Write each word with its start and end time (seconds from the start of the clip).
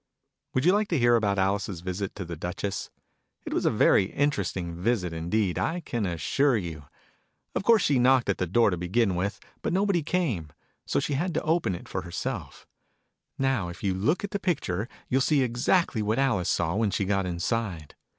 Would 0.55 0.65
you 0.65 0.73
like 0.73 0.87
to 0.87 0.97
hear 0.97 1.15
about 1.15 1.37
Alice's 1.37 1.81
visit 1.81 2.15
to 2.15 2.25
the 2.25 2.35
Duchess? 2.35 2.89
It 3.45 3.53
was 3.53 3.67
a 3.67 3.69
very 3.69 4.05
interesting 4.05 4.73
visit 4.73 5.13
indeed, 5.13 5.59
I 5.59 5.81
can 5.81 6.07
assure 6.07 6.57
you. 6.57 6.85
Of 7.53 7.63
course 7.63 7.83
she 7.83 7.99
knocked 7.99 8.27
at 8.27 8.39
the 8.39 8.47
door 8.47 8.71
to 8.71 8.77
begin 8.77 9.13
with: 9.13 9.39
but 9.61 9.71
nobody 9.73 10.01
came: 10.01 10.49
so 10.87 10.99
she 10.99 11.13
had 11.13 11.35
to 11.35 11.43
open 11.43 11.75
it 11.75 11.87
for 11.87 12.01
herself. 12.01 12.65
Digitized 12.65 12.65
by 12.65 12.81
Google 12.81 13.37
30 13.37 13.37
THE 13.37 13.43
NURSERY 13.43 13.59
"ALICE." 13.59 13.65
Now, 13.67 13.69
if 13.69 13.83
you 13.83 13.93
look 13.93 14.23
at 14.23 14.31
the 14.31 14.39
picture, 14.39 14.89
you'll 15.07 15.21
see 15.21 15.41
exactly 15.43 16.01
what 16.01 16.17
Alice 16.17 16.49
saw 16.49 16.75
when 16.75 16.89
she 16.89 17.05
got 17.05 17.25
inside. 17.27 17.95